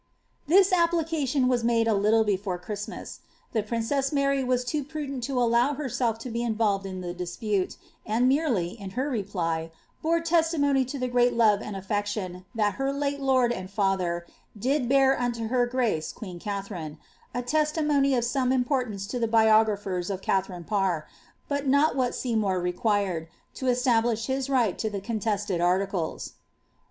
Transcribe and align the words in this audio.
'* 0.27 0.39
This 0.47 0.73
application 0.73 1.47
was 1.47 1.63
made 1.63 1.87
a 1.87 1.93
little 1.93 2.23
before 2.23 2.57
Christmas. 2.57 3.19
The 3.53 3.61
princess 3.61 4.11
Mary 4.11 4.43
was 4.43 4.73
loo 4.73 4.83
prudent 4.83 5.23
to 5.25 5.39
allow 5.39 5.75
herself 5.75 6.17
to 6.25 6.31
be 6.31 6.41
involved 6.41 6.87
in 6.87 7.01
the 7.01 7.13
dispute, 7.13 7.77
and 8.03 8.27
merely, 8.27 8.69
in 8.69 8.89
her 8.97 9.07
reply, 9.11 9.69
bore 10.01 10.19
testimony 10.19 10.85
to 10.85 10.97
the 10.97 11.07
great 11.07 11.33
love 11.35 11.61
and 11.61 11.75
affection 11.75 12.45
that 12.55 12.77
her 12.81 12.91
late 12.91 13.19
lord 13.19 13.51
and 13.51 13.69
father 13.69 14.25
did 14.57 14.89
bear 14.89 15.19
unto 15.21 15.49
her 15.49 15.67
grace 15.67 16.11
queen 16.11 16.39
Katharine— 16.39 16.97
a 17.35 17.43
testimony 17.43 18.15
of 18.15 18.25
some 18.25 18.51
importance 18.51 19.05
to 19.05 19.19
the 19.19 19.27
biographers 19.27 20.09
of 20.09 20.23
Katharine 20.23 20.63
Parr, 20.63 21.07
but 21.47 21.67
not 21.67 21.95
what 21.95 22.15
Seymour 22.15 22.59
required, 22.59 23.27
to 23.53 23.67
establish 23.67 24.25
his 24.25 24.49
right 24.49 24.79
to 24.79 24.89
the 24.89 24.99
contested 24.99 25.61
articles. 25.61 26.33